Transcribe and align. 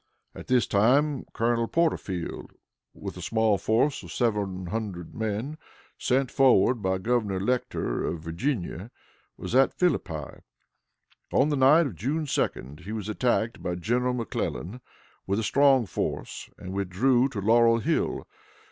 At 0.33 0.47
this 0.47 0.65
time 0.65 1.27
Colonel 1.31 1.67
Porterfield, 1.67 2.53
with 2.91 3.13
the 3.13 3.21
small 3.21 3.59
force 3.59 4.01
of 4.01 4.11
seven 4.11 4.65
hundred 4.65 5.13
men, 5.13 5.59
sent 5.95 6.31
forward 6.31 6.81
by 6.81 6.97
Governor 6.97 7.39
Letcher, 7.39 8.03
of 8.05 8.21
Virginia, 8.21 8.89
was 9.37 9.53
at 9.53 9.75
Philippi. 9.77 10.39
On 11.31 11.49
the 11.49 11.55
night 11.55 11.85
of 11.85 11.93
June 11.95 12.25
2d 12.25 12.79
he 12.79 12.91
was 12.91 13.09
attacked 13.09 13.61
by 13.61 13.75
General 13.75 14.15
McClellan, 14.15 14.81
with 15.27 15.37
a 15.37 15.43
strong 15.43 15.85
force, 15.85 16.49
and 16.57 16.73
withdrew 16.73 17.29
to 17.29 17.39
Laurel 17.39 17.77
Hill. 17.77 18.25